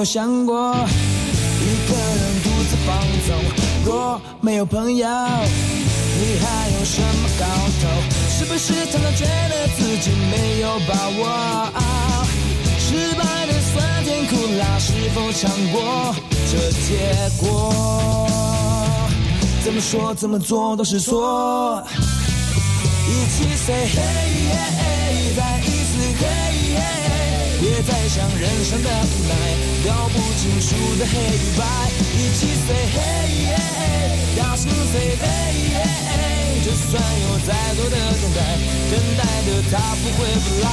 [0.00, 0.74] 有想过
[1.60, 3.36] 一个人独自放纵？
[3.84, 7.44] 若没有朋友，你还有什么搞
[7.82, 7.86] 头？
[8.30, 11.70] 是不是常常觉得自己没有把握？
[12.78, 16.14] 失败的酸甜苦辣，是否尝过
[16.50, 18.26] 这结果？
[19.62, 21.84] 怎么说怎么做都是错。
[23.06, 26.59] 一起 say hey，再一次 hey。
[27.60, 29.32] 别再想人生的无奈，
[29.84, 31.60] 搞不清楚的黑与白，
[32.16, 33.54] 一起 say hey，
[34.34, 38.40] 大声 say hey，就算有再多的等待，
[38.90, 40.66] 等待的他不会不来。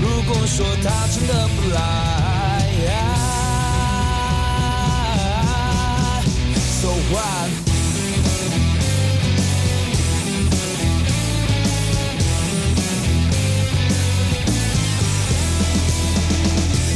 [0.00, 1.76] 如果说他真的不来
[6.80, 7.51] ，so what？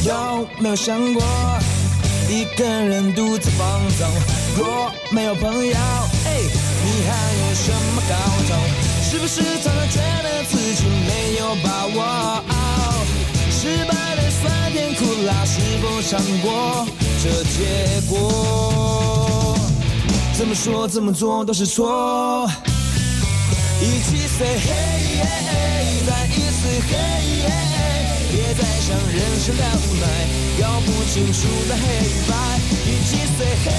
[0.06, 1.22] 有没有想过
[2.30, 4.08] 一个人独自放纵？
[4.56, 6.30] 若没有朋友，哎，
[6.84, 8.14] 你还有什么搞
[8.48, 8.54] 头？
[9.02, 12.44] 是不是常常觉得自己没有把握？
[13.50, 16.86] 失败的酸甜苦辣，是否尝过
[17.20, 19.58] 这结果？
[20.34, 22.48] 怎么说怎么做都是错。
[23.78, 24.70] 一起 say hey，
[26.06, 27.04] 再一次 hey。
[28.32, 30.04] 别再想人生的无奈，
[30.60, 31.38] 搞不清楚
[31.68, 31.82] 的黑
[32.28, 32.32] 白，
[32.84, 33.70] 一起 say hey。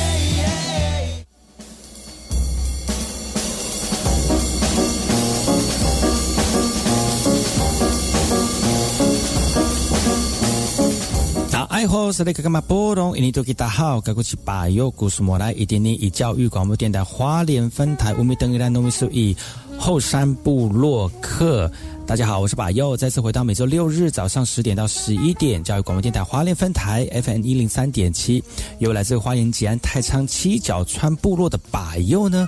[11.52, 13.18] 那爱好是那个干嘛波动？
[13.18, 19.36] 印尼多吉大好，该过去把右故事莫来，一点点以教育广播电台花莲分台五米等于兰农民数以
[19.78, 21.72] 后山部落客。
[22.06, 28.44] 大家好，我是把佑，再次回到每周六日早上十点到十一点，教育广播电台花莲分台 FM 一零三点七，
[28.80, 32.48] 由来自花莲吉安太仓七角川部落的把佑呢。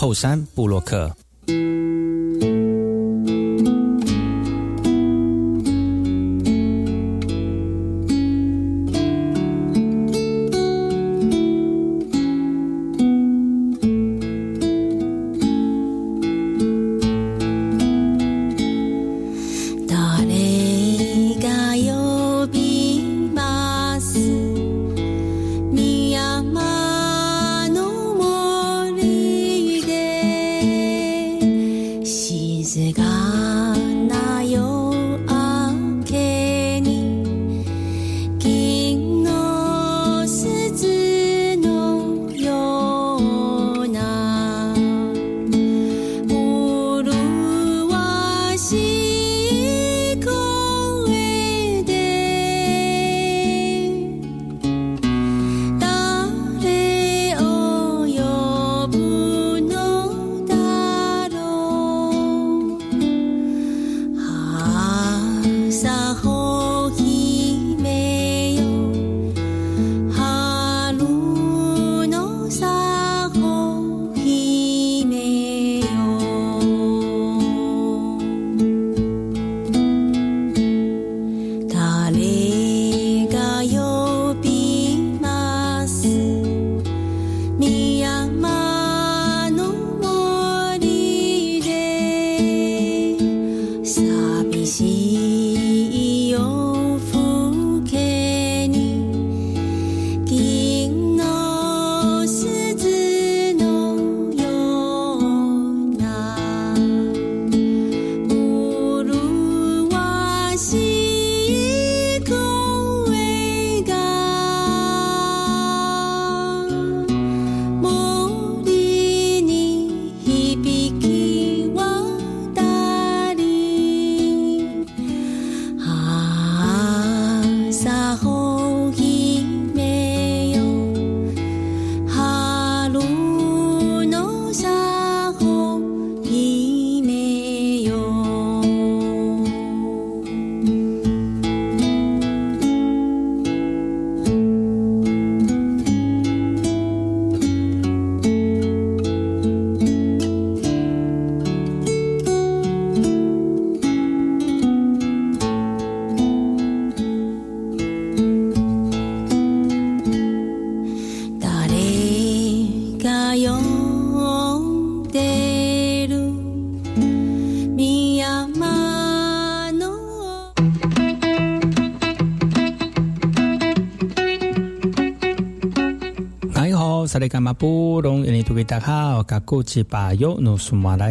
[0.00, 1.14] 后山布洛克。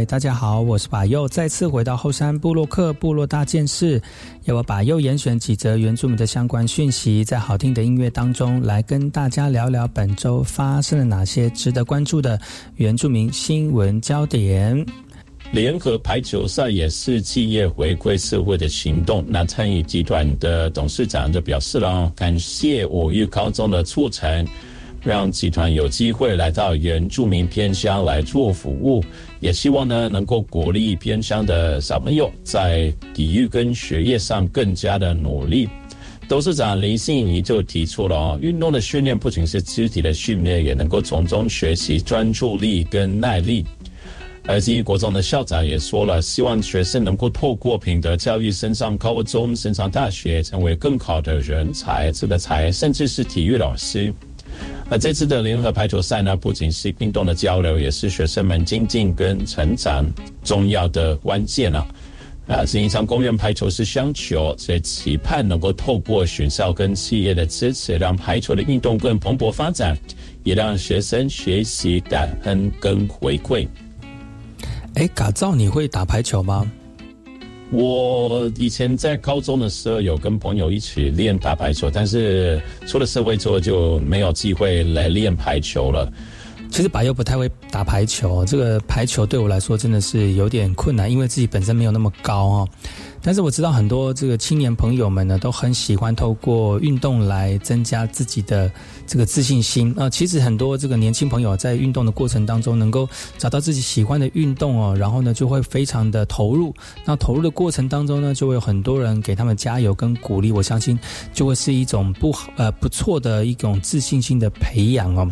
[0.06, 4.02] 大，家好，我是巴尤，再次回到后山部落克部落大件事，
[4.46, 12.40] 由我巴尤严选几则原住民的相关讯息，在好听的音乐当中来跟大家聊聊本周发生了哪些值得关注的
[12.78, 14.86] 原住民新闻焦点。
[15.52, 19.26] 联合排球赛也是企业回归社会的行动。
[19.28, 24.48] 那参与集团的董事长就表示了，感谢我育高中的促成，
[25.04, 29.04] 让集团有机会来到原住民偏乡来做服务。
[29.40, 35.70] 也希望呢，能够鼓励偏乡的小朋友在体育跟学业上更加的努力。
[36.28, 43.66] 董事长林信怡就提出了哦，运动的训练不仅是肢体的训练，也能够从中学习专注力跟耐力。
[44.46, 54.14] 而基于国中的校长也说了，希望学生能够透过品德教育升上高中、升上大学，成为更好的人才、这个才，甚至是体育老师。
[54.92, 60.04] 那这次的联合排球赛呢，不仅是运动的交流，也是学生们精进跟成长
[60.44, 61.88] 重要的关键啊！
[62.48, 69.96] 啊，是一场公园排球是相求，所以期盼能够透过学校跟企业的支持，让排球的运动更蓬勃发展，
[70.44, 73.68] 也让学生学习感恩跟回馈。
[74.96, 76.66] 哎，嘎造，你会打排球吗？
[77.72, 86.12] 我以前在高中的时候有跟朋友一起练打排球，但是出了社会之后就没有机会来练排球了。
[86.72, 92.70] 其实白又不太会打排球，这个排球对我来说真的是有点困难，因为自己本身没有那么高哦。
[93.22, 98.72] 但是我知道很多这个青年朋友们呢，都很喜欢透过运动来增加自己的
[99.06, 100.10] 这个自信心啊。
[100.10, 103.08] 其实很多这个年轻朋友在运动的过程当中，能够
[103.38, 106.74] 找到自己喜欢的运动哦，然后呢就会非常的投入。
[107.06, 110.52] 那投入的过程当中呢，就会有很多人给他们加油跟鼓励。
[110.52, 110.98] 我相信
[111.34, 115.30] 就会是一种不呃不错的一种自信心的培养哦。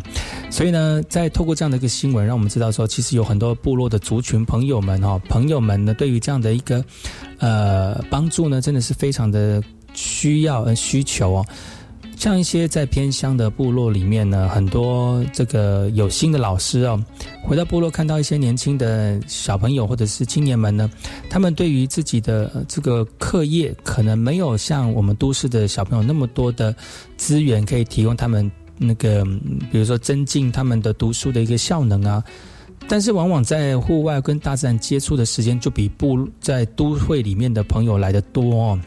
[0.50, 6.84] 所以呢，在透过这样的一个新闻，让我们知道说，其实有很多部落的族群朋友们哦，朋友们呢，对于这样的一个。
[7.38, 9.62] 呃，帮助呢，真的是非常的
[9.94, 11.46] 需要呃需求哦。
[12.16, 17.00] 像一些在偏乡的部落里面呢，很多这个有心的老师哦，
[17.44, 20.90] 回到部落看到一些年轻的小朋友或者是青年们呢，
[21.30, 26.74] 他们对于自己的这个课业可能没有像我们都市的小朋友那么多的
[27.16, 29.24] 资源可以提供他们那个，
[29.70, 32.20] 比如说增进他们的读书的一个效能啊。
[32.88, 38.80] 但是往往在户外跟大自然接触的时间，就比部在都会里面的朋友来的多哦。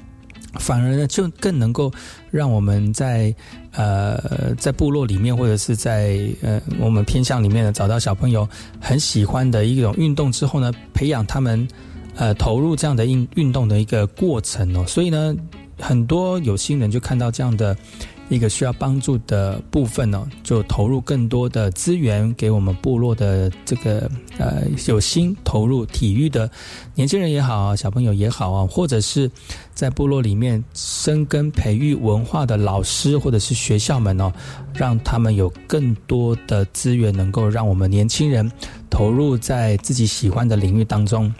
[0.59, 1.89] 反而呢，就更能够
[2.29, 3.33] 让我们在
[3.73, 8.45] 呃在部落里面，或者是在呃我们偏向里面呢，找到小朋友
[8.79, 11.65] 很喜欢的一种运动之后呢，培养他们
[12.15, 14.83] 呃投入这样的运运动的一个过程哦。
[14.87, 15.33] 所以呢，
[15.79, 17.77] 很多有心人就看到这样的。
[18.35, 26.49] 一个需要帮助的部分呢，就投入更多的资源给我们部落的这个呃有心投入体育的
[26.95, 29.29] 年轻人也好，小朋友也好啊，或者是
[29.73, 34.31] 在部落里面生根培育文化的老师或者是学校们哦，
[34.73, 38.49] 让他们有更多的资源，能够让我们年轻人
[38.89, 41.33] 投入在自己喜欢的领域当中。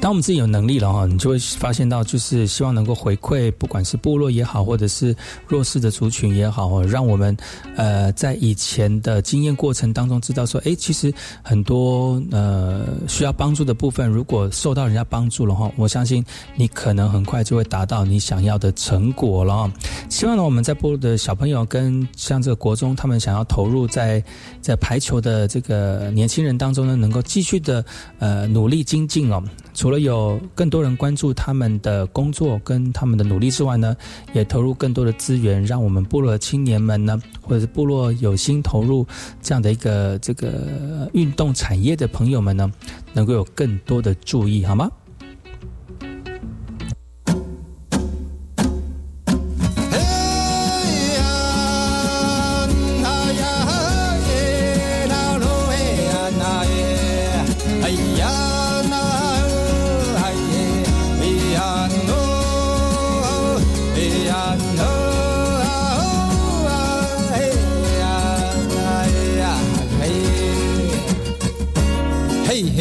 [0.00, 5.14] 当我们自己有能力了哈，你就会发现到，就是希望能够回馈，不管是部落也好，或者是
[5.46, 7.36] 弱势的族群也好，让我们
[7.76, 11.12] 呃在以前的经验过程当中知道说，哎，其实
[11.42, 16.24] 很多呃需要帮助的部分，如果受到人家帮助了哈，我相信
[16.56, 19.70] 你可能很快就会达到你想要的成果了。
[20.08, 24.22] 希望呢，我们在部落的小朋友跟像这个国中，他们想要投入在
[24.60, 27.84] 在排球的这个年轻人当中呢，能够继续的
[28.18, 29.42] 呃努力精进哦。
[29.74, 33.94] 除了有更多人关注他们的工作跟他们的努力之外呢，
[34.32, 39.06] 也投入更多的资源，让我们部落青年们呢，或者是部落有心投入
[39.42, 42.72] 这样的一个这个运动产业的朋友们呢，
[43.12, 44.88] 能够有更多的注意，好吗？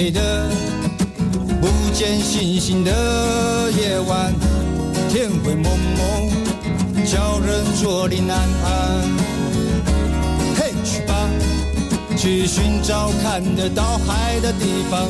[0.03, 0.49] 黑的，
[1.61, 2.91] 不见星星的
[3.71, 4.33] 夜晚，
[5.07, 9.01] 天灰蒙蒙，叫人坐立难安。
[10.57, 11.15] 嘿，去吧，
[12.17, 15.07] 去寻找看得到海的地方。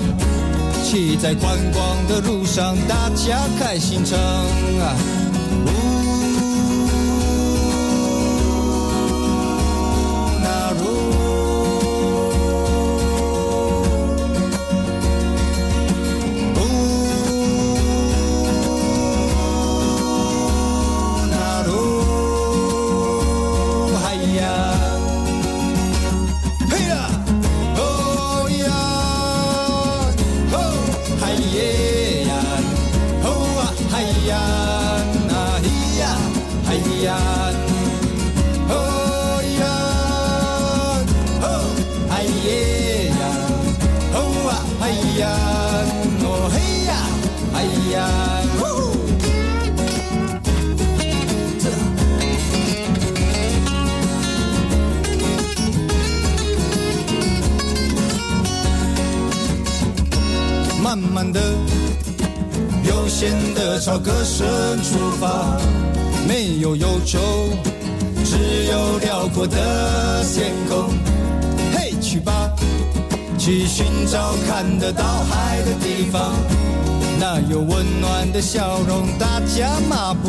[0.84, 5.23] 骑在观光的路上，大家开心唱啊。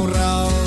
[0.06, 0.63] 容，大家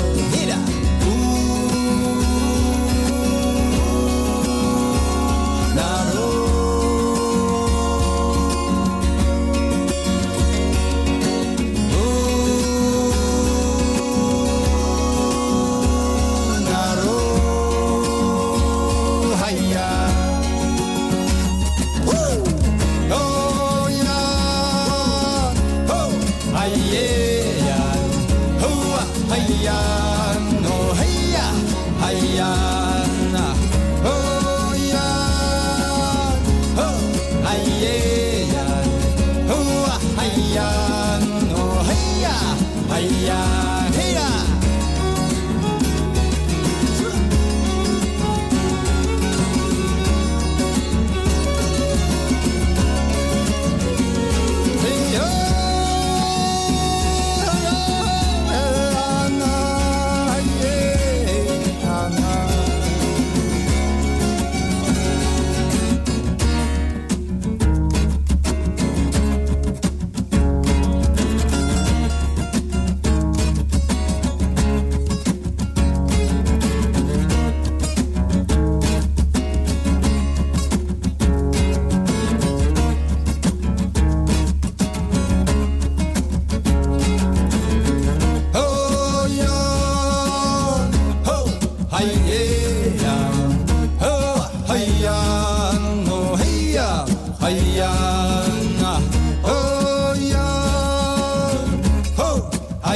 [102.88, 102.94] 马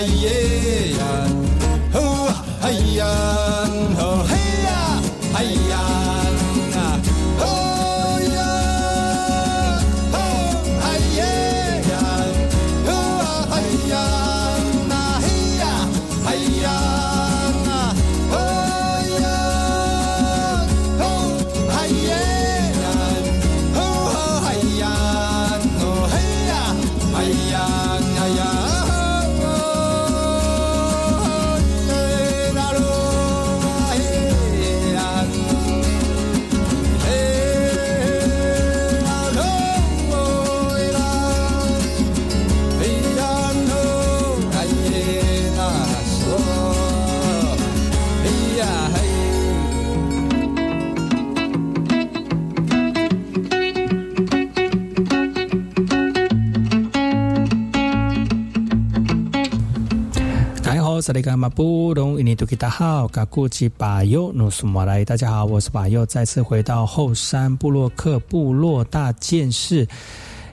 [61.02, 69.84] 萨利嘎马布隆伊尼图吉达好，嘎古吉巴尤努苏马来，大家好，我是巴尤，再次回到后山布洛克部落大件事，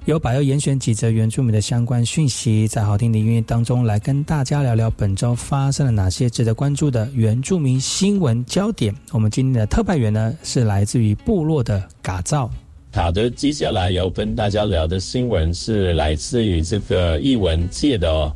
[0.05, 8.91] 由巴尤严选几则原住民的相关讯息，在好听的音乐当中来跟大家聊聊本周发生了哪些值得关注的原住民新闻焦点。
[9.11, 12.49] 我们今天的特派员呢是来自于部落的嘎造。
[12.91, 18.35] 好的，接下来要跟大家聊的新闻是来自于这个译文界的哦。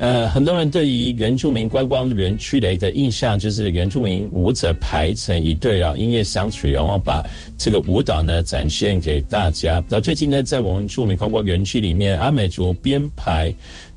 [0.00, 7.22] 呃，很多人对于原住民观光园区的一个印象，就是原住民舞者排成一队啊，音乐响起，然后把
[7.58, 9.84] 这个舞蹈呢展现给大家。
[9.90, 13.54] 那最近呢，在我们著名观光园区里面，阿美族编排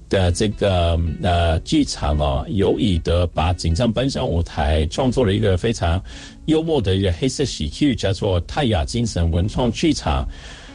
[0.09, 6.03] 的这个呃剧场哦，有以的把紧张搬上舞台，创作了一个非常
[6.47, 10.27] 幽默的一个黑色喜剧，叫做泰雅精神文创剧场。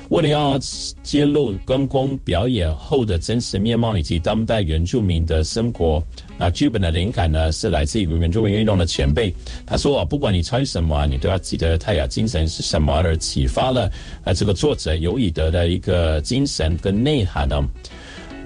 [0.08, 0.58] 为了要
[1.02, 6.02] 揭露观光表演后的真实面貌以及当代原住民的生活，
[6.38, 9.32] 那，剧本的灵感呢是来自于原住民运动的前辈。
[9.66, 13.90] 他说啊，不管你穿什么，你都要记得泰雅精神是什么，而启发了
[14.24, 17.62] 啊这个作者尤以德的一个精神跟内涵呢。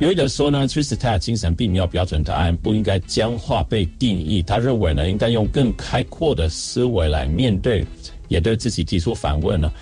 [0.01, 4.43] 尤以德说呢，其实泰精神并没有标准答案，不应该僵化被定义。
[4.43, 7.87] 他认为呢，应该用更开阔的思维来面对，
[8.27, 9.73] 也对自己提出反问了。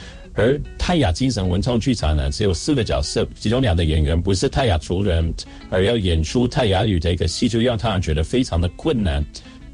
[0.40, 5.34] 而泰雅精神文创剧场呢，只有四个角色，其中两个演员不是泰雅族人，
[5.68, 9.22] 而要演出泰雅语的一个戏，剧让他人觉得非常的困难。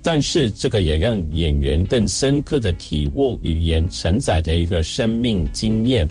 [0.03, 6.09] 但是这个也让演员更深刻的体悟语言承载的一个生命经验。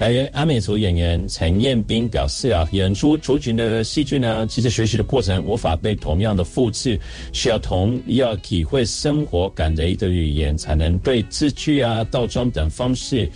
[0.00, 6.98] 而阿美族演员陈彦斌表示啊，演出族群的戏剧呢，其实学习的过程无法被同样的复制，
[7.32, 13.28] 需要同要体会生活感的一个语言，才能对字句啊、倒装等方式。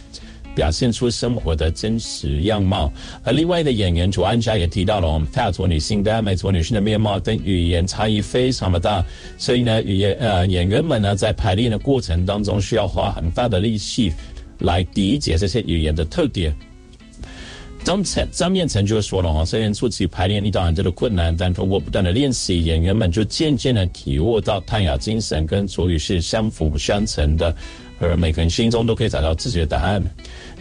[0.54, 2.92] 表现出生活的真实样貌。
[3.24, 9.04] 而另外的演员卓安佳也提到了，我们泰雅族女性的美族女性的面貌跟语言差异非常的大，
[9.38, 14.12] 所以呢，语言呃演员们呢在排练的过程当中需要花很大的力气
[14.58, 16.54] 来理解这些语言的特点。
[17.84, 27.52] 张成张面成就说了，虽然初期排练遇到很多的困难，但通过不断的练习，演员们就渐渐的体悟到泰雅精神跟主语是相辅相成的，
[28.02, 30.02] 而每个人心中都可以找到自己的答案。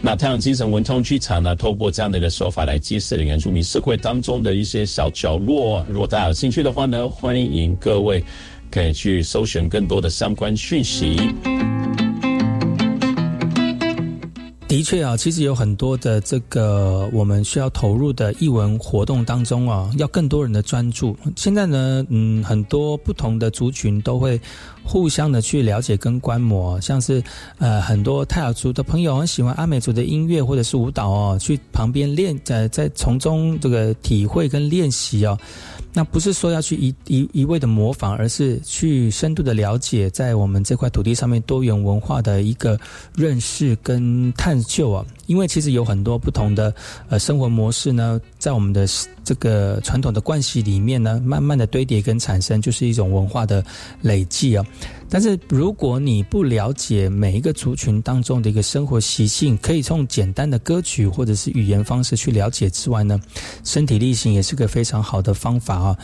[0.00, 5.84] 那太阳精神文通剧场呢，透过这样的一个手法来揭示原住民社会当中的一些小角落。
[5.88, 8.24] 如果大家有兴趣的话呢，欢迎各位
[8.70, 11.16] 可以去搜寻更多的相关讯息。
[14.66, 21.14] 的确啊，其实有很多的这个我们需要投入的译文活动当中啊，要更多人的专注。
[21.36, 24.40] 现在呢，嗯，很多不同的族群都会
[24.84, 27.22] 互相的去了解跟观摩，像是
[27.58, 35.38] 呃很多泰雅族的朋友很喜欢阿美族的音乐或者是舞蹈哦，去旁边练，在在从中这个体会跟练习哦。
[35.94, 42.80] 那不是说要去一一一味的模仿，而是去深度的了解，在我们这块土地上面多元文化的一个
[43.14, 45.04] 认识跟探究啊。
[45.26, 46.74] 因为其实有很多不同的
[47.08, 48.86] 呃生活模式呢，在我们的
[49.24, 53.64] 这个传统的关系里面呢，慢慢的堆叠跟产生，就是一种文化的
[54.00, 54.64] 累积啊。
[55.08, 63.20] 但是如果你不了解每一个族群当中的一个生活习性，可以从简单的歌曲或者是语言方式去了解之外呢，
[63.62, 65.98] 身体力行也是个非常好的方法啊。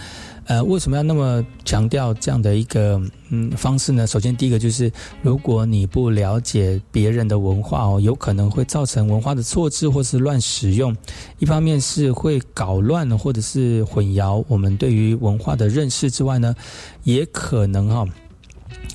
[0.48, 4.06] 呃，为什么要那么强调这样的一个嗯方式呢？
[4.06, 10.96] 首先，第一个就是，如果你不了解别人的文化哦，有可能会造成文化的错字或是乱使用。
[11.38, 16.56] 一方面是会搞乱或者是混淆我们对于文化的认识之外呢，
[17.04, 18.06] 也可能哈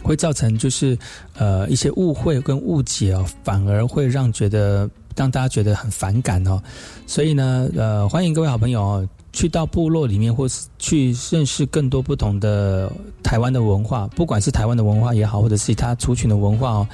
[0.02, 0.98] 会造成就是
[1.38, 6.60] 呃一些误会跟误解哦，反而会让觉得让大家觉得很反感哦。
[7.06, 9.08] 所以呢，呃，欢迎各位好朋友哦。
[9.34, 12.90] 去到部落里面，或是去认识更多不同的
[13.24, 16.88] 台湾的文化，不管是台湾的文化也好，或者是其他族群的文化哦，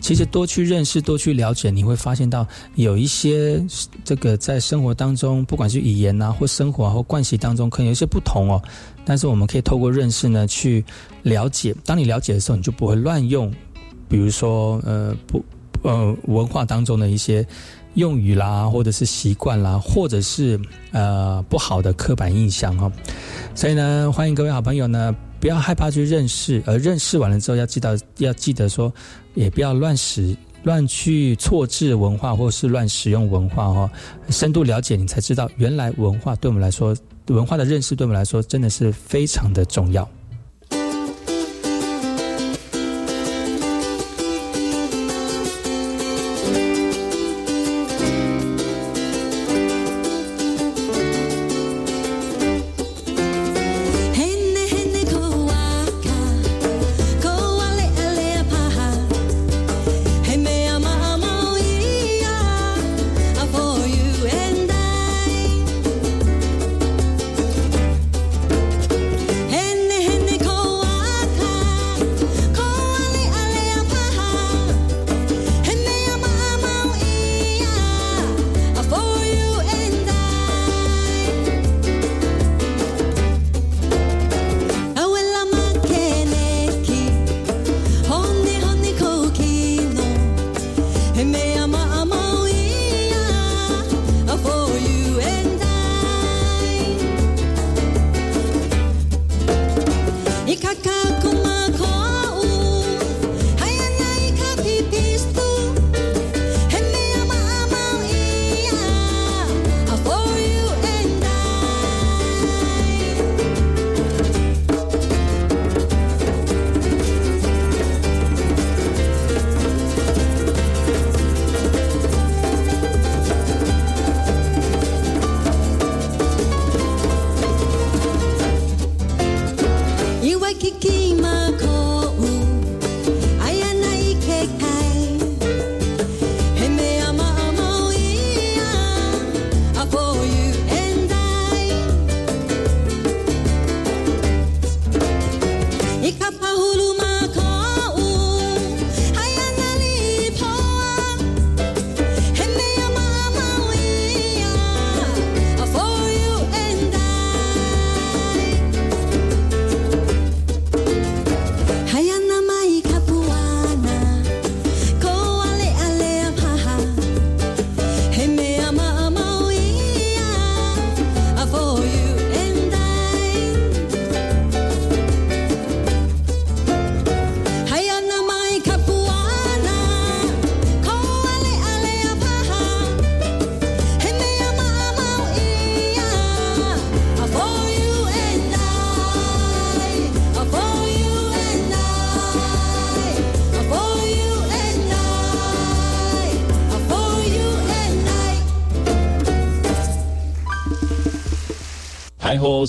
[0.00, 3.62] 其实多去认识、多去了解，你会发现到有一些
[4.04, 8.60] 这个在生活当中，不管是语言啊，或生活啊，或惯习当中，可能有一些不同哦。
[9.04, 10.82] 但是我们可以透过认识呢，去
[11.22, 11.74] 了解。
[11.84, 13.52] 当你了解的时候，你就不会乱用，
[14.08, 15.44] 比如说呃不
[15.82, 17.46] 呃文化当中的一些。
[17.94, 20.58] 用语啦，或者是习惯啦，或者是
[20.92, 22.90] 呃不好的刻板印象哈，
[23.54, 28.92] 所以呢，欢迎各位好朋友呢，不要害怕去认识，而认识完了之后，要记得要记得说，
[29.34, 33.90] 也不要乱使乱去错字文化，或是乱使用文化哈，
[34.30, 40.08] 深度了解你才知道，原来文化对我们来说，文化的认识对我们来说真的是非常的重要。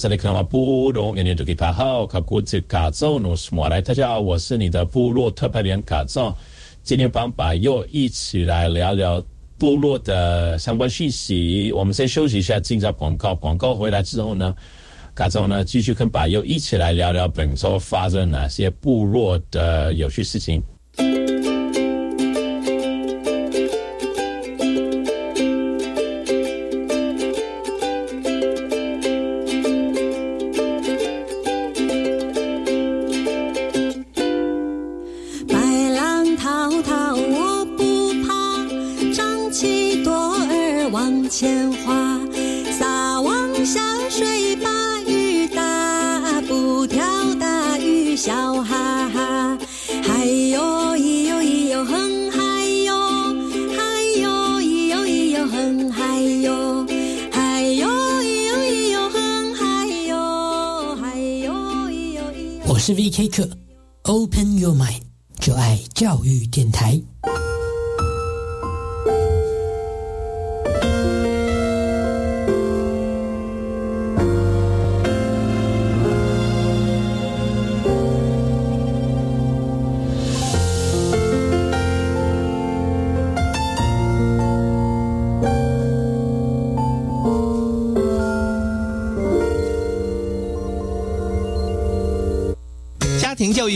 [0.04, 3.80] 这里看嘛部落，今天就给大好，看国际改造侬什么来？
[3.80, 6.38] 大家好，我是你的部落特派员改造。
[6.84, 9.24] 今天帮百佑一起来聊聊
[9.58, 11.72] 部落的相关讯息。
[11.72, 13.34] 我们先休息一下，进下广告。
[13.34, 14.54] 广告回来之后呢，
[15.14, 20.62] 改造呢继续跟百佑一起来聊聊本周发生哪些部落的有趣事情。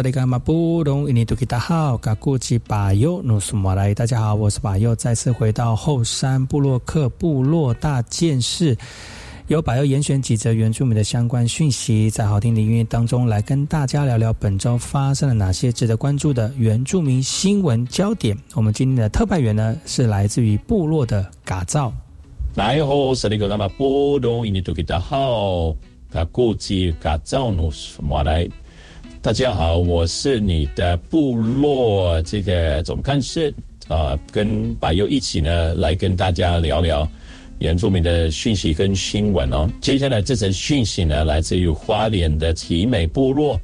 [0.00, 8.74] 萨利嘎马布隆伊尼图吉达好，嘎古吉巴尤努苏马来，大家好，我是巴尤，再次回到后山部落克部落大件事，
[9.48, 18.34] 由巴尤严选几则原住民的相关讯息，在好听的音乐当中来跟大家聊聊本周发生了哪些值得关注的原住民新闻焦点。
[18.54, 21.92] 我们今天的特派员呢是来自于部落的嘎造。
[22.54, 25.76] 来好，萨利嘎马布隆伊尼图吉达好，
[26.10, 28.48] 嘎古吉嘎造努苏马来。
[29.22, 33.52] 大家好，我是你的部落这个总干事
[33.86, 37.06] 啊，跟百佑一起呢来跟大家聊聊
[37.58, 39.68] 原住民的讯息跟新闻哦。
[39.78, 43.60] 接下来这则讯息呢，来自于花莲的奇美部落。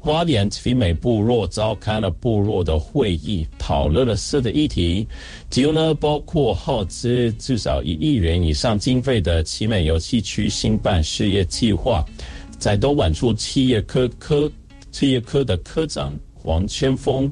[0.00, 5.06] 花莲奇美部落召开了部落的会议，讨论了四个议题，
[5.50, 12.02] 其中呢包括耗资至少一亿元以上经费的奇美油气区新办事业计划，
[12.58, 14.50] 在东莞处企业科科。
[14.94, 17.28] 企业科的科长黄千峰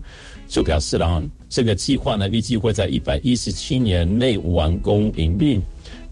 [0.48, 5.62] 就表示了，这个计划呢预计会在一百一十七年内完工营运。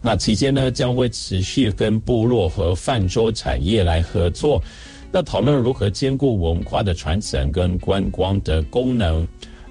[0.00, 4.62] 那期间呢将会持续跟部落和泛舟产业来合作，
[5.10, 9.26] 那讨论如何兼顾文化的传承跟观光的功能。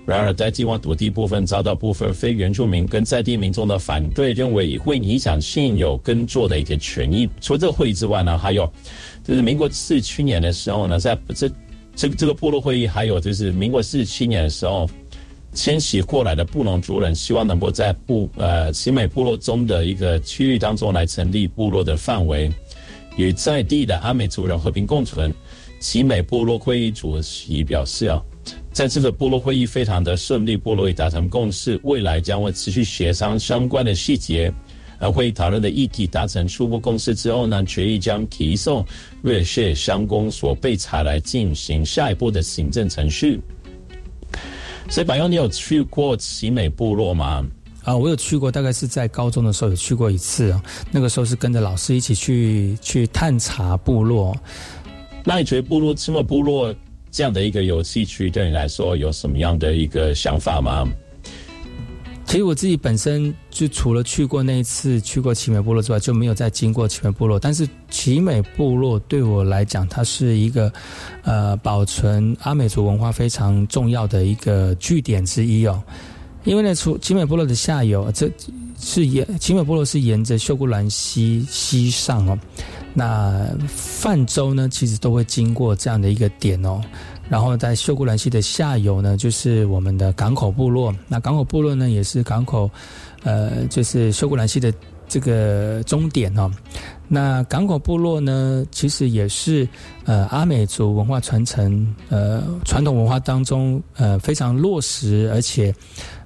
[0.06, 7.30] 然而，在计划土地部分遭到部分非原住民跟在地民众的反对，认为会影响现有耕作的一些权益。
[7.40, 8.70] 除了这个会议之外呢，还有
[9.24, 11.48] 就是民国四七年的时候呢，在这
[12.00, 14.90] 这这个部落会议，还有就是民国四十七年的时候，
[15.54, 22.50] 迁徙过来的布农族人希望能够在部呃奇美部落中的一个区域当中来成立部落的范围，
[23.18, 25.34] 与在地的阿美族人和平共存。
[25.82, 28.24] 奇美部落会议主席表示啊。
[28.72, 34.54] 在这个部落会议非常的顺利，部落已达成共识，未来将会持续协商相关的细节。
[35.00, 38.86] 而会议讨论的议题达成初步共识之后呢，决议将提送
[39.22, 43.40] 瑞士商工所备查来进行下一步的行政程序。
[44.90, 47.46] 所以，百佑，你有去过奇美部落吗？
[47.84, 50.62] 啊，我有去过，大概是在高中的时候有去过一次啊。
[50.92, 54.36] 那个时候是跟着老师一起去去探查部落。
[55.24, 56.76] 那你觉得部落奇美部落？
[57.12, 60.88] 这样的一个游戏区对你来说有什么样的一个想法吗？
[62.30, 67.40] 其实我自己本身就除了去过那一次去过奇美部落之外，就没有再经过奇美部落。
[67.40, 70.72] 但是奇美部落对我来讲，它是一个
[71.24, 75.82] 呃保存阿美族文化非常重要的一个据点之一哦。
[76.44, 78.30] 因为呢，除奇美部落的下游，这
[78.80, 82.38] 是沿奇美部落是沿着秀姑兰溪溪上哦。
[82.94, 86.80] 那泛舟呢，其实都会经过这样的一个点哦。
[87.30, 90.94] 然后在秀姑兰溪的下游呢，就是我们的港口部落。
[91.08, 92.70] 那港口部落呢，也是港口，
[93.24, 94.74] 呃，就是秀姑兰溪的
[95.08, 96.52] 这个终点哦。
[97.08, 99.68] 那港口部落呢，其实也是
[100.06, 105.74] 呃阿美族文化传承呃传统文化当中呃非常落实而且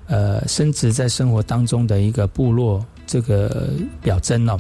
[0.08, 3.70] 呃升值在生活当中的一个部落这个
[4.02, 4.58] 表征哦。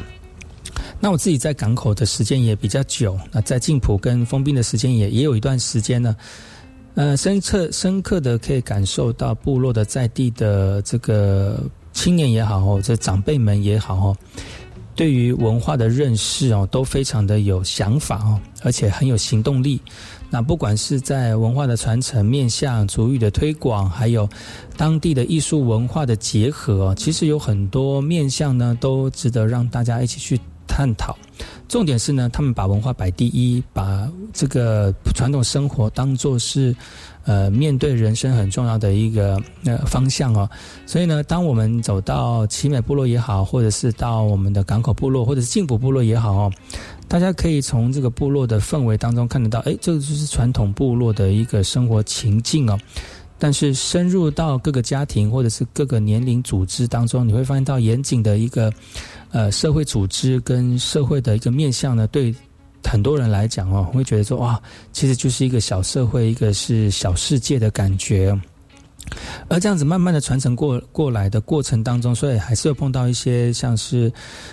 [1.03, 6.15] 那我自己在港口的时间也比较久，那在静浦跟封滨的时间也也有一段时间呢，
[6.95, 11.61] 呃，深刻深刻的可以感受到部落的在地的这个
[11.91, 14.17] 青年也好哦，这长辈们也好哦，
[14.95, 19.81] 对于文化的认识哦，都非常的有想法哦，而且很有行动力。
[20.29, 24.25] 那不管是在文化的传承、面向族语的推广，还有
[24.77, 30.39] 当地的艺术文化的结合，其实有很多面向呢，都值得让大家一起去。
[30.67, 31.17] 探讨，
[31.67, 36.75] 重点是呢，他们把文化摆第一，把这个传统生活当做是，
[37.25, 40.49] 呃，面对人生很重要的一个呃方向哦。
[40.85, 46.51] 所以呢，当我们走到奇美部落也好，或者是到我们的港口部落，或者是静浦部落也好哦，
[47.07, 52.79] 大家可以从这个部落的氛围当中看得到，哎，这个就是传统部落的一个生活情境哦。
[53.39, 58.71] 但是深入到各个家庭或者是各个年龄组织当中，你会发现到严谨的一个。
[59.33, 62.33] 呃，社会组织跟社会的一个面向呢，对
[62.83, 68.39] 很多人来讲哦，会觉得说哇，其实就是一个小社会，一个是小世界的感觉。
[69.49, 74.11] 而这样子慢慢的传承过过来的过程当中，所以还是会碰到一些像是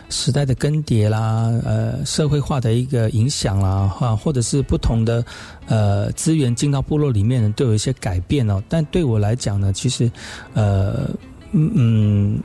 [0.09, 5.25] 时代的更迭啦，呃，社会化的一个影响啦，哈，或者是不同的
[5.67, 8.63] 呃资源进到部落里面呢，都有一些改变哦。
[8.69, 10.11] 但对我来讲呢，其实
[10.55, 11.11] 呃，
[11.53, 12.41] 嗯。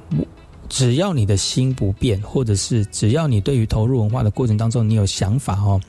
[0.75, 5.79] 只要你的心不变，或者是只要你对于投入文化的过程当中你有想法哦，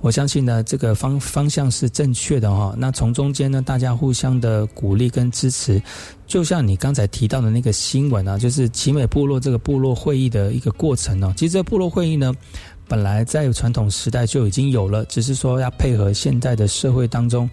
[0.00, 2.74] 我相信呢这个方方向是正确的哈。
[2.76, 5.80] 那从中间呢，大家互相的鼓励跟支持，
[6.26, 11.32] 就像你刚才提到的那个新闻啊，就是奇美部落这个部落会议的一个过程哦。
[11.36, 12.34] 其实这部落会议呢。
[12.86, 17.48] 本来在传统时代就已经有了，只是说要配合现代的社会当中，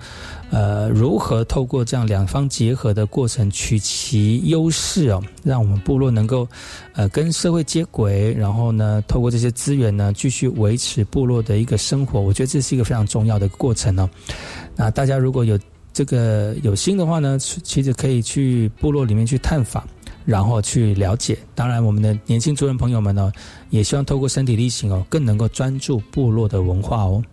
[0.49, 6.47] 呃，如何透过这样两方结合的过程，取其优势哦，让我们部落能够
[6.93, 12.19] 呃跟社会接轨，然后呢，透过这些资源呢，继续维持部落的一个生活。
[12.19, 14.09] 我觉得这是一个非常重要的过程哦。
[14.75, 15.57] 那大家如果有
[15.93, 19.87] 这个有心的话呢，其实可以去部落里面去探访。
[20.25, 23.31] 然后去了解，当然，我们的年轻族人朋友们呢，
[23.69, 27.23] 也希望透过身体力行哦，更能够专注部落的文化哦。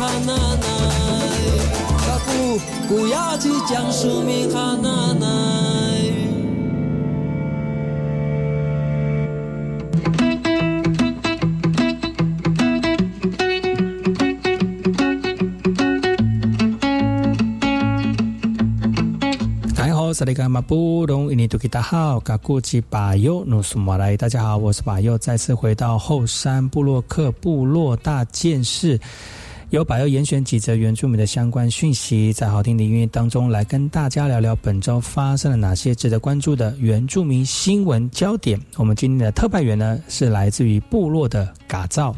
[0.00, 1.60] Sumi hananai
[2.00, 2.40] Kaku
[2.88, 6.00] kuyaji jang sumi hananai
[19.76, 24.16] 大家好，萨利甘马布隆伊尼图吉达好，嘎古吉巴尤努苏马来。
[24.16, 28.98] 大家好，我是巴尤，再次回到后山部落克部落大件事，
[29.70, 38.60] 由巴尤严选几则原住民的相关讯息，在好听的音乐当中来跟大家聊聊本周发生了哪些值得关注的原住民新闻焦点。
[38.76, 42.12] 我们今天的特派员呢是来自于部落的嘎造。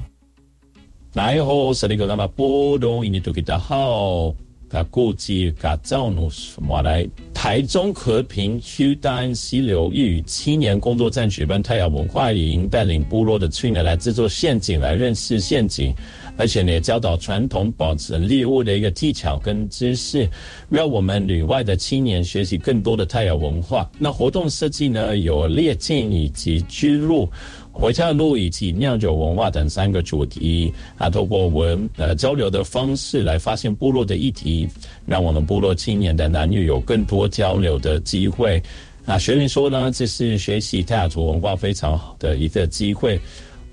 [1.13, 4.35] 来好，是那个那么波动，印尼都给大好。
[4.71, 7.07] 他估计嘎造努什么来？
[7.35, 15.95] 台中和平区大安溪流域青年工作站举办太阳文化营，带领部落的青年来制作陷阱，来认识陷阱，
[16.37, 20.29] 而且呢，教导传统保存猎物的一个技巧跟知识，
[20.69, 23.89] 让我们旅外的青年学习更多的太阳文化。
[23.99, 27.29] 那活动设计呢，有猎境以及居路。
[27.75, 34.69] 回家路以及酿酒文化等三个主题啊，透过文呃交流的方式来发现部落的议题，
[35.07, 38.63] 让我们部落青年的男女有更多交流的机会。
[39.07, 43.19] 啊，学员说呢，这是学习泰雅族文化非常好的一个机会。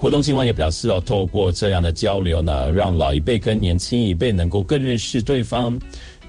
[0.02, 5.78] 活动今晚也表示哦，透过这样的交流呢，让老一辈跟年轻一辈能够更认识对方。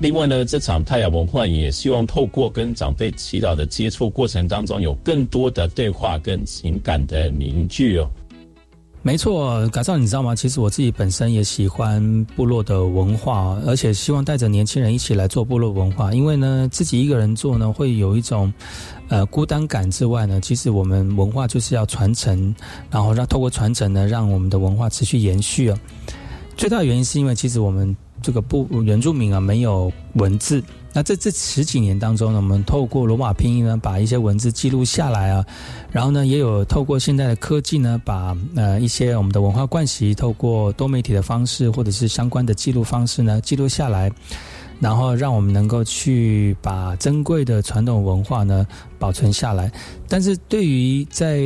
[0.01, 8.11] 另外呢，这场太阳文化也希望透过跟长辈祈祷的接触过程当中，有更多的对话跟情感的凝聚哦。
[9.03, 10.35] 没错，改造你知道吗？
[10.35, 16.13] 其实我自己本身也喜欢部落的文化，而且希望带着年轻人一起来做部落文化。
[16.13, 18.53] 因为呢，自己一个人做呢，会有一种
[19.09, 22.55] 呃孤单感之外呢，其实我们文化就是要传承，
[22.91, 25.79] 然后让透过传承呢，让我们的文化持续延续啊。
[26.55, 30.63] 最大的原因是因为其实我们这个部原住民啊没有文字。
[30.93, 35.45] 那在这十几年当中呢，我们透过罗马拼音呢，把一些文字记录下来啊，
[35.93, 44.11] 然后呢，也有透过现在的科技呢，把呃一些我们的文化惯习，透过多媒体的方式或者是相关的记录方式呢，记录下来。
[44.81, 48.67] 然后让我们能够去把珍贵的传统文化呢
[48.99, 49.71] 保存下来。
[50.09, 51.39] 但是对于在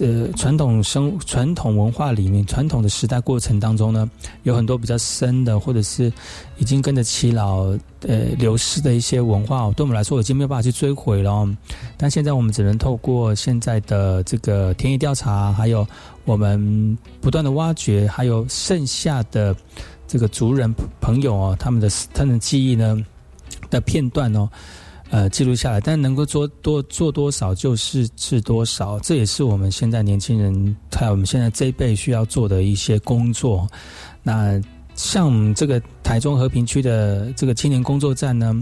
[0.00, 4.10] 呃传统生传统文化里面，传统的时代过程当中呢，
[4.44, 6.10] 有很多比较深的，或者是
[6.56, 7.66] 已经跟着耆老
[8.00, 11.46] 呃流失的一些文化，对我们来说已经没有办法去追回了。
[11.96, 15.86] 但现在我们只能透过现在的这个田野调查，还有
[16.24, 19.54] 我们不断的挖掘，还有剩下的。
[20.10, 23.00] 这个族人朋友哦，他们的他们的记忆呢
[23.70, 24.50] 的片段哦，
[25.08, 33.68] 呃，记录下来，但能够做多做多少就是是多少，这也是我们现在年轻人还有我们现在这一辈需要做的一些工作。
[34.20, 34.60] 那
[34.96, 38.52] 像这个台中和平区的这个青年工作站呢，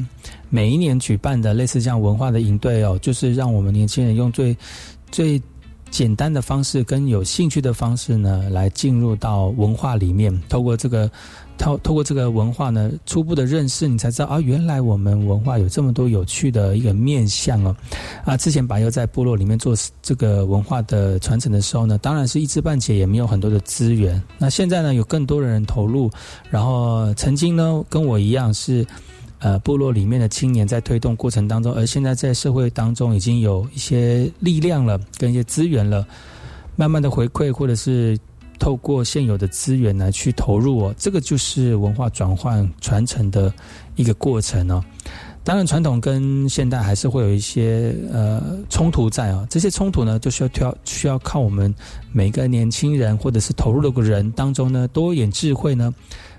[0.50, 4.54] 每一年举办的类似这样文化的营队哦，就是让我们年轻人用最
[5.10, 5.40] 最。
[5.90, 11.10] 简单的方式跟有兴趣的方式呢，来进入到文化里面，透过这个
[11.56, 17.74] 透透过这个文化呢，初步的认识，你才知道啊，原来我们文化有这么多有趣的一个面相哦。
[18.24, 24.22] 啊，之前白优在部落里面做这个文化的传承的时候呢，当然是一知半解，也没有很多的资源。
[24.38, 26.10] 那现在呢，有更多的人投入，
[26.50, 28.86] 然后曾经呢，跟我一样是。
[29.40, 36.04] 呃，部落里面的青年在推动过程当中，而现在在社会当中已经有一些力量了，跟一些资源了，
[36.74, 38.18] 慢慢的回馈，或者是
[38.58, 43.52] 透过现有的资源来去投入哦，这个就是文化转换传承的
[43.94, 44.82] 一个过程哦。
[45.44, 51.72] 当然，传统跟现代还是会有一些呃冲突在啊，这些冲突呢，就需要挑需要靠我们
[52.12, 55.94] 每个年轻人或者是投入的个人当中呢，多一点智慧呢。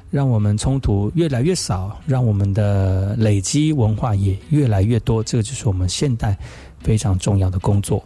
[0.09, 6.37] 让我们冲突越来越少，让我们的累积文化也越来越多，这个就是我们现代
[6.79, 8.03] 非常重要的工作。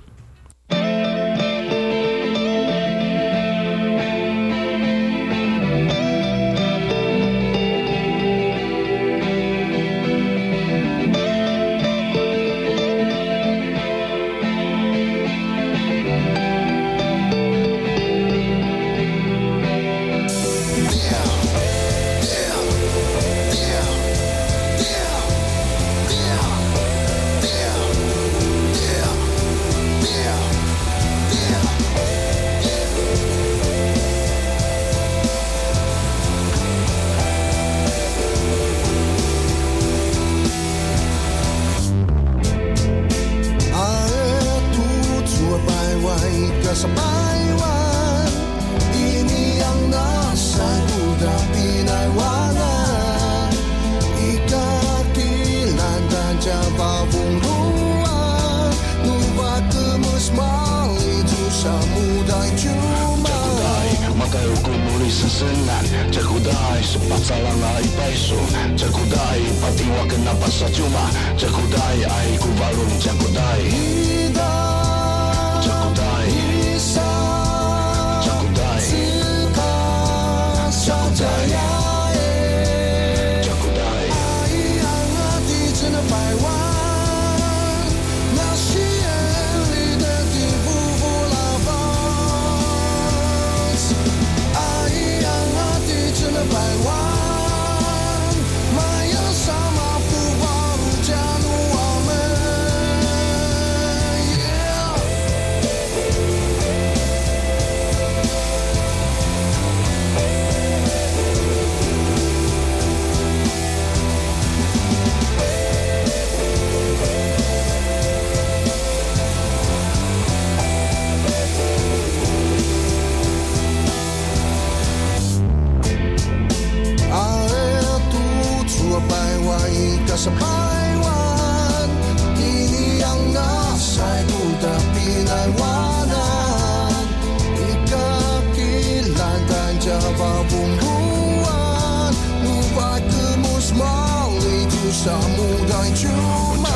[140.50, 146.72] pembuat Lupa temu semal itu samudai cuma.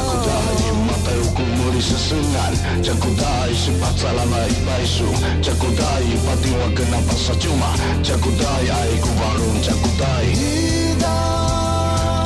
[1.77, 5.05] Sesengan Jaku dai sempat salah naik baisu.
[5.45, 6.99] Jaku dai pati wa kena
[7.37, 7.71] cuma.
[8.01, 10.33] Jaku dai aiku warung Jaku dai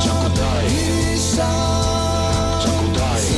[0.00, 0.72] Jaku dai
[2.64, 3.28] Jaku dai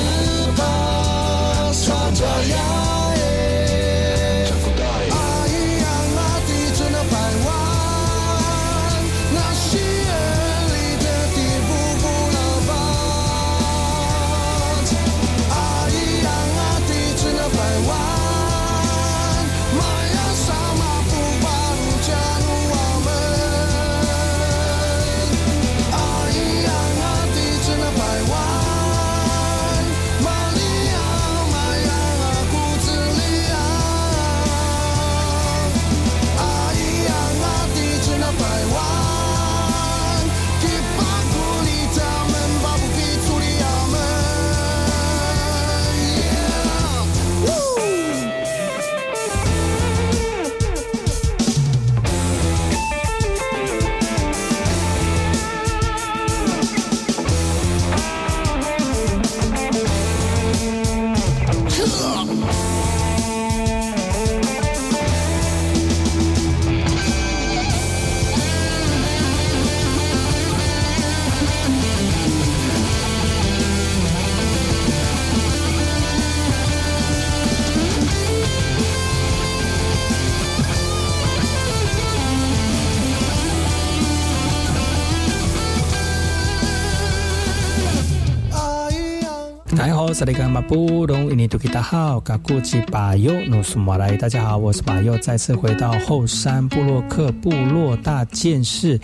[89.84, 94.16] 大家好，萨利格马布隆伊尼图吉达好，嘎古吉巴尤努苏马来。
[94.16, 98.98] 大家好，我是巴尤，再次回到后山布洛克部落大件事，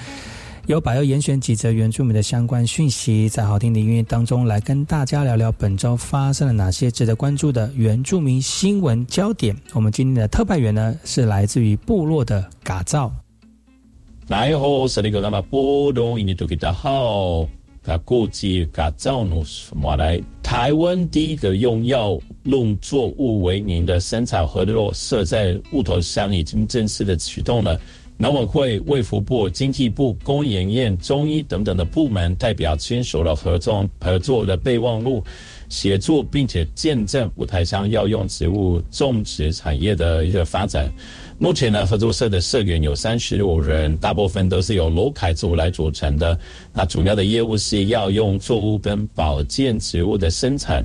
[0.68, 9.54] 由巴尤严选几则原住民的相关讯息，在好听的音乐当中来跟大家聊聊本周发生了哪些值得关注的原住民新闻焦点。
[9.74, 13.12] 我们今天的特派员呢是来自于部落的嘎造。
[14.26, 17.46] 大家好，萨利格马布隆伊尼图吉达好。
[17.82, 20.20] 他估计改造农什么来？
[20.42, 27.80] 台湾第一个用药用作物为名的生产合作社在雾头乡已经正式的启动了。
[28.18, 35.24] 农委会、卫福部、经济部、工研院、中医等等的部门代表签署了合作合作的备忘录，
[35.70, 40.92] 协助并且见证雾台乡药用植物种植产业的一个发展。
[41.42, 46.38] 目前呢，合作社的社员有三十五人，大部分都是由罗凯族来组成的。
[46.70, 50.84] 那主要的业务是药用作物跟保健植物的生产、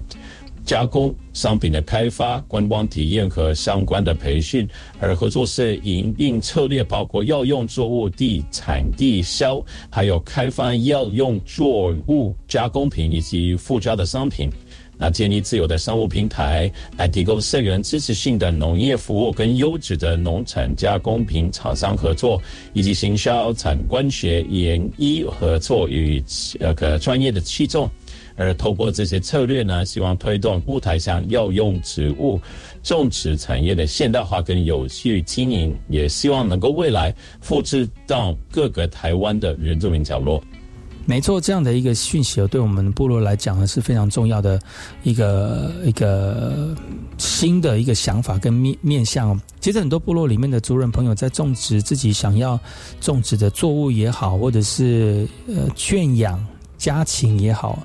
[0.65, 4.65] 加工、商品的开发、观光体验和相关的培训。
[4.97, 14.49] 而合作社营运策略包括药用作物地产地销，还有开发药用作物加工品以及附加的商品。
[14.97, 22.41] 那建立自有的商务平台，来提供社员支持性的农业服务跟优质的农产加工品厂商合作，
[22.73, 26.23] 以及行销、产官学研医合作与
[26.59, 27.89] 那个专业的器重。
[28.37, 32.37] 而透过这些策略呢，希望推动雾台乡药用植物
[32.83, 40.43] 种植产业的现代化跟有序经营，也希望能够未来复制到各个台湾的原住民角落。
[41.07, 44.59] 没错，这样的一个讯息，对我们部落来讲呢是非常重要的
[45.03, 46.75] 一个一个
[47.19, 49.39] 新的一个想法跟面面向。
[49.59, 52.59] 其实很多部落里面的族人朋友在种植自己想要
[52.99, 56.43] 种植的作物也好，或者是呃圈养
[56.77, 57.79] 家禽也好，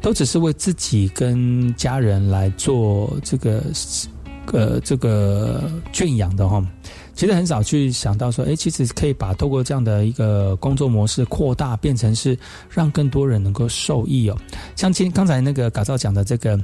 [0.00, 3.62] 都只是为自己跟家人来做这个
[4.52, 6.60] 呃这个圈养的哈。
[7.18, 12.38] 其实很少去想到说，哎，其实可以把透过这样的一个工作模式扩大，变成是
[12.70, 14.38] 让更多人能够受益哦。
[14.76, 16.56] 像今刚才那个改造讲的这个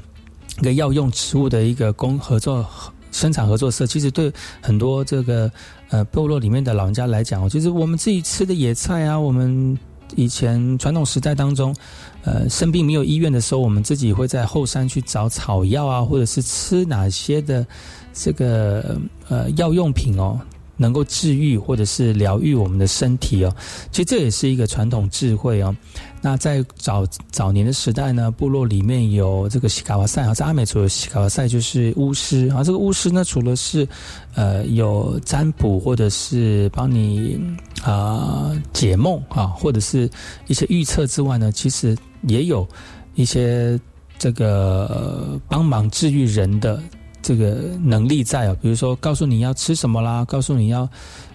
[0.61, 2.65] 一个药用植物的一个工合作
[3.11, 5.51] 生产合作社，其实对很多这个
[5.89, 9.77] 呃部落里面的老人家来讲哦，就是我们自己吃的野菜啊，我们
[10.15, 11.75] 以前传统时代当中，
[12.23, 17.67] 呃生病没有医院的时候，我们自己会在后山去找草药啊，或者是吃哪些的。
[18.15, 18.97] 这个
[19.29, 20.41] 呃药用品哦，
[20.77, 23.55] 能够治愈或者是疗愈我们的身体哦，
[23.91, 25.75] 其实这也是一个传统智慧哦。
[26.23, 32.65] 那在早早年的时代呢，部落里面有这个西卡瓦塞啊，在阿美族的西卡瓦塞就是巫师啊。
[32.65, 33.87] 这个巫师呢，除了是
[34.35, 37.39] 呃有占卜或者是帮你
[37.83, 40.09] 啊解梦啊，或者是
[40.47, 42.67] 一些预测之外呢，其实也有
[43.15, 43.79] 一些
[44.19, 46.83] 这个帮忙治愈人的。
[47.25, 50.87] 这个能力在哦，比如说告诉你要吃什么啦，告诉你要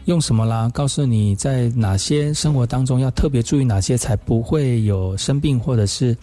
[0.06, 6.16] 用什么啦，告诉你在哪些生活当中要特别注意哪些，才不会有生病或者是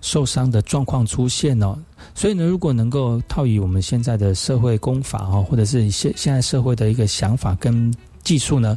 [0.00, 1.78] 受伤的状况出现哦。
[2.16, 7.94] 所以呢，如果能够套以我们现在的社会功法哦，或者是现现在社会的一个想法跟
[8.24, 8.76] 技术呢，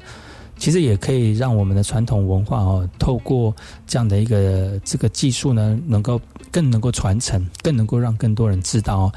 [0.60, 3.52] 其实也可以让我们的传统文化哦，透过
[3.88, 6.22] 这样的一个这个技术呢，能够
[6.52, 9.14] 更能够传承，更能够让更多人知道哦。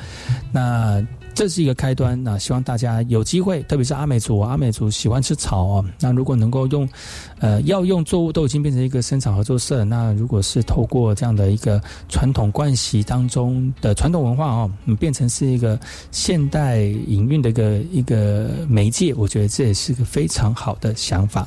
[0.51, 1.07] 那。
[1.39, 5.85] 这是一个开端，那希望大家有机会，特别是阿美族，阿美族喜欢吃草哦。
[6.01, 6.89] 那如果能够用，
[7.39, 15.79] 呃，药用作物都已经变成一个生产合作社，那如果是透过这样的一个传统惯习当中的传统文化哦，变成是一个
[16.11, 21.47] 现代营运的一个一个媒介，我觉得这也是个非常好的想法。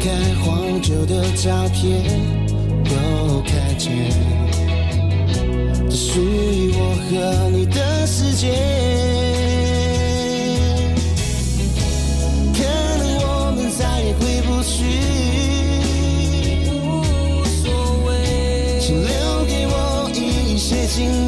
[0.00, 0.10] 开
[0.42, 2.02] 黄酒的照片，
[2.84, 2.90] 都
[3.42, 3.90] 看见
[5.88, 8.52] 这属于我和你的世界。
[12.54, 12.62] 可
[12.98, 14.76] 能我们再也回不去，
[16.70, 16.76] 无
[17.44, 17.66] 所
[18.06, 18.08] 谓，
[18.80, 19.10] 请留
[19.46, 19.74] 给我
[20.14, 21.04] 一些经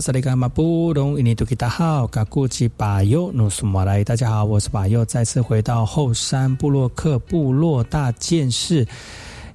[0.00, 8.86] 萨利马布隆伊尼图吉达好，嘎古吉巴尤努苏马来，大家好，我是巴尤，再次回到后山布洛克部落大件事，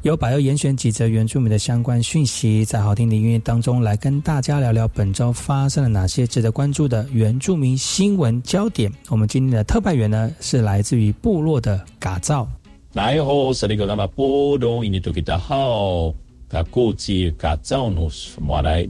[0.04, 8.92] 由巴尤严选几则原住民的相关讯息，在好听的音乐当中来跟大家聊聊本周发生了哪些值得关注的原住民新闻焦点。
[9.10, 12.48] 我们今天的特派员呢，是来自于部落的嘎造。
[12.94, 16.14] 来好，萨利马布隆伊尼图吉达好，
[16.48, 18.88] 嘎古吉嘎造努苏马来。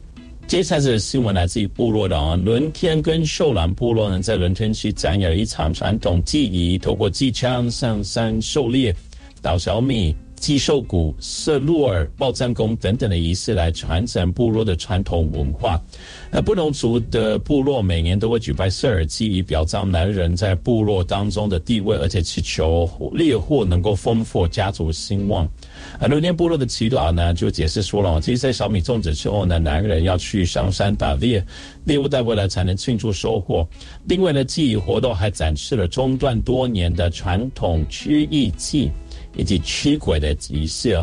[0.47, 8.95] 接下来的新闻来自于部落的啊，伦天跟秀兰部落呢，在伦天区展演了一场传统技艺，透过机枪上山狩猎、
[9.41, 10.15] 捣小米。
[10.37, 15.81] 祭兽骨、射鹿耳、报战功等等的仪式来传承部落的传统文化。
[16.29, 25.49] 那不同族的部落每年都会举办射耳祭，以表彰男人在部落当中的地位，而且祈求猎获能够丰富家族兴旺。
[25.99, 31.43] 而六天部落的祈祷呢，就解释说了，其实，在小米种植之后呢，男人要去上山打猎，
[31.85, 33.67] 猎物带回来才能庆祝收获。
[34.05, 38.91] 另外呢，祭仪活动还展示了中断多年的传统驱疫祭。
[39.37, 40.97] 以及驱鬼的仪式，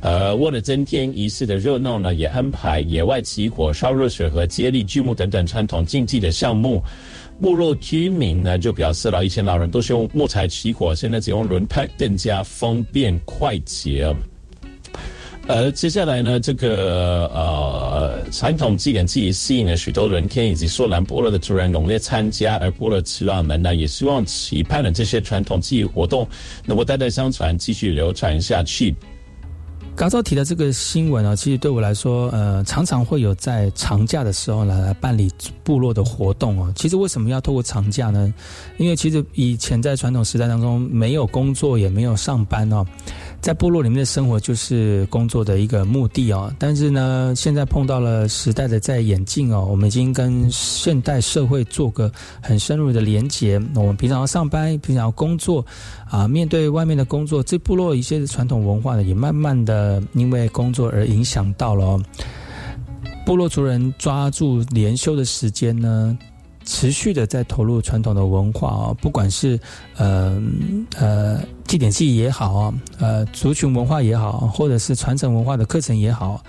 [0.00, 6.82] 呃，为了增添仪式的热闹呢，也安排野外起火、烧热水和接力锯木等等传统竞技的项目。
[7.40, 14.14] 部落居民呢就表示了，以前老人都是用木材起火，现在只用轮胎，更加方便快捷。
[15.48, 26.28] 而接下来呢，这个呃传统祭典祭吸引了许多人天以及索兰部落的族人踊跃参加，而部落耆老们呢也希望期盼的这些传统祭活动
[26.66, 28.94] 能够代代相传，继续流传下去。
[29.96, 35.28] 刚才提的这个新闻啊，其实对我来说，呃，常常会有在长假的时候呢来办理
[35.64, 36.72] 部落的活动哦。
[36.76, 38.32] 其实为什么要透过长假呢？
[38.76, 42.86] 因为其实以前在传统时代当中，没有工作也没有上班哦。
[43.40, 52.10] 在部落里面的生活就是工作的一个目的哦，但是呢，现在碰到了时代的在演进哦，我们已经跟现代社会做个
[52.42, 53.54] 很深入的连结。
[53.74, 55.64] 我们平常要上班，平常要工作，
[56.10, 61.98] 啊，面对外面的工作，这部落一些传统文化呢，也慢慢的因为工作而影响到了。
[63.24, 66.18] 部落族人抓住连休的时间呢。
[66.70, 69.58] 持续的在投入传统的文化啊，不管是
[69.96, 70.38] 呃
[70.98, 76.44] 呃祭典祭也好啊，呃族群文化也好，或者是传承文化的课程也好，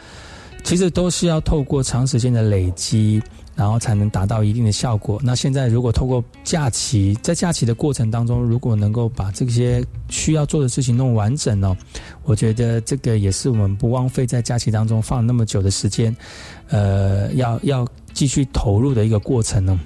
[0.66, 3.24] 其实都是要透过长时间的累积，
[3.56, 5.22] 然后才能达到一定的效果。
[5.24, 11.74] 那现在如果透过假期，在假期的过程当中，如果能够把这些需要做的事情弄完整哦，
[12.26, 16.14] 我觉得这个也是我们不枉费在假期当中放那么久的时间，
[16.68, 19.80] 呃，要要继续投入的一个过程呢。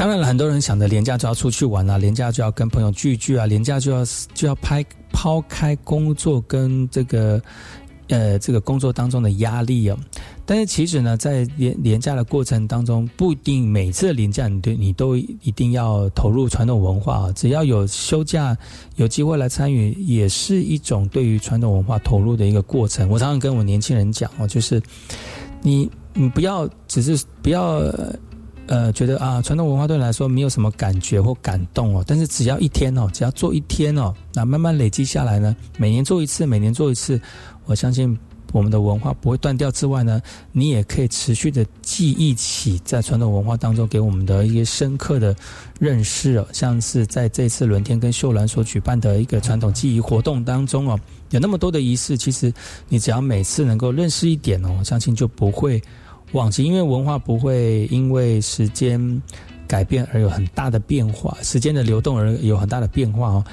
[0.00, 4.82] 当然了，很多人想着廉价就要出去玩啊，廉价就要跟朋友聚聚啊，廉价就要就要拍
[5.12, 7.38] 抛开工作跟这个
[8.08, 9.98] 呃这个工作当中的压力啊。
[10.46, 17.32] 但是其实呢，在廉廉价的过程当中，不一定每次廉价你都你都一定要投入传统文化啊。
[17.32, 18.56] 只要有休假
[18.96, 23.06] 有机会来参与，也是一种对于传统文化投入的一个过程。
[23.10, 24.80] 我常常跟我年轻人讲哦，就是
[25.60, 27.82] 你你不要只是不要。
[28.70, 37.20] 呃，觉得啊，传统文化对你来说没有什么感觉或感动哦，但是只要一天哦，只要做一天哦，那慢慢累积下来呢，每年做一次，每年做一次，
[37.64, 38.16] 我相信
[38.52, 45.34] 我们的文化不会断掉之外呢，你也可以持续的记忆起在传统文化当中给我们的一些深刻的
[45.80, 50.96] 认识哦，像是在这次轮天跟秀兰所举办的一个传统记忆活动当中哦，
[51.30, 52.54] 有那么多的仪式，其实
[52.88, 55.82] 你只要每次能够认识一点哦，我相信就不会。
[56.32, 59.22] 忘记，因为文化不会因为时间
[59.66, 63.44] 改变而有很大的变化，时间的流动而有很大的变化哦，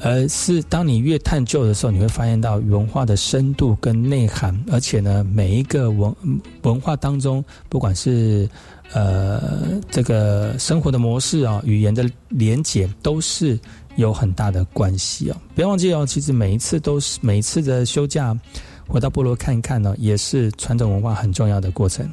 [0.00, 6.14] 而是当你越探究的时候，你会发现到文化的深度跟内涵，而且呢，每一个文
[6.62, 8.48] 文化当中，不管是
[8.92, 13.58] 呃这个生活的模式啊，语言的连结，都是
[13.96, 15.36] 有很大的关系哦。
[15.54, 18.38] 别忘记哦，其实每一次都是每一次的休假。
[18.88, 22.10] 回到部落看一看呢，也是传统文化很重要的过程。